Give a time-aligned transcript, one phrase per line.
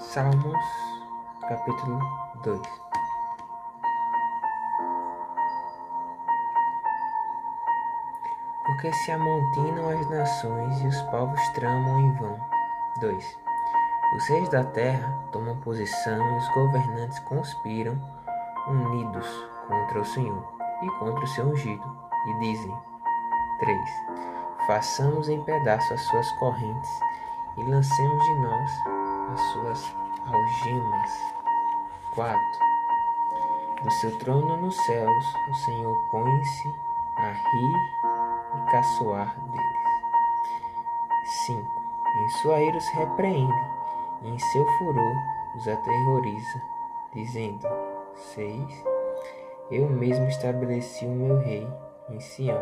[0.00, 0.56] Salmos,
[1.46, 2.00] capítulo
[2.42, 2.60] 2
[8.64, 12.40] Porque se amontinam as nações e os povos tramam em vão.
[12.98, 13.38] 2.
[14.16, 18.00] Os reis da terra tomam posição e os governantes conspiram
[18.68, 19.26] unidos
[19.68, 21.96] contra o Senhor e contra o seu ungido,
[22.26, 22.74] e dizem:
[23.60, 23.78] 3.
[24.66, 26.90] Façamos em pedaços as suas correntes
[27.58, 28.99] e lancemos de nós
[32.20, 32.38] 4.
[33.82, 36.68] Do seu trono nos céus, o Senhor põe-se
[37.16, 37.76] a rir
[38.58, 39.66] e caçoar deles.
[41.46, 41.58] 5.
[42.18, 43.62] Em sua ira os repreende,
[44.20, 45.16] e em seu furor
[45.56, 46.62] os aterroriza,
[47.14, 47.66] dizendo:
[48.34, 48.84] 6.
[49.70, 51.66] Eu mesmo estabeleci o meu rei
[52.10, 52.60] em Sião,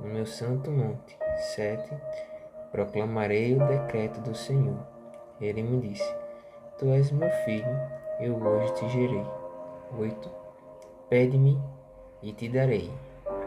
[0.00, 1.16] no meu santo monte.
[1.54, 1.96] 7.
[2.72, 4.84] Proclamarei o decreto do Senhor.
[5.40, 6.12] Ele me disse:
[6.76, 9.26] Tu és meu filho, eu hoje te gerei.
[9.96, 10.30] 8.
[11.08, 11.60] Pede-me
[12.22, 12.92] e te darei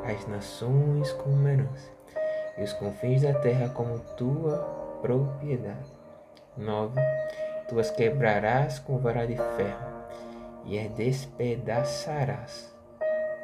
[0.03, 1.91] as nações como herança
[2.57, 4.57] e os confins da terra como tua
[5.01, 5.91] propriedade.
[6.57, 6.99] 9.
[7.67, 9.91] Tu as quebrarás com vara de ferro
[10.65, 12.75] e as despedaçarás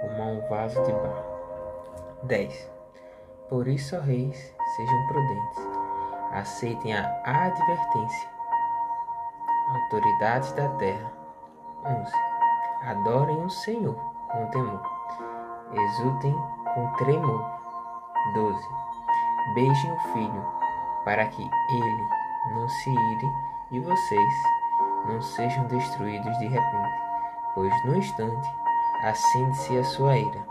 [0.01, 1.37] como a um vaso de barro.
[2.23, 2.71] 10.
[3.49, 4.37] Por isso, ó reis,
[4.75, 5.63] sejam prudentes,
[6.33, 8.37] aceitem a advertência
[9.67, 11.11] autoridades da terra.
[11.87, 12.11] 11.
[12.83, 13.95] Adorem o Senhor
[14.27, 14.81] com temor.
[15.71, 16.35] Exultem
[16.73, 17.57] com tremor.
[18.33, 18.67] 12.
[19.53, 20.45] Beijem o filho,
[21.05, 22.07] para que ele
[22.51, 23.27] não se ire
[23.71, 24.33] e vocês
[25.05, 26.99] não sejam destruídos de repente,
[27.55, 28.49] pois no instante
[29.03, 30.45] acende-se a sua ira.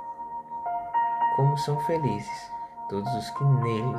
[1.37, 2.53] Como são felizes
[2.89, 3.99] todos os que nele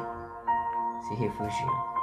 [1.02, 1.97] se refugiam.